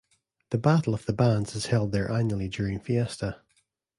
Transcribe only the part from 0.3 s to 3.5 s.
The Battle of the Bands is held there annually during Fiesta.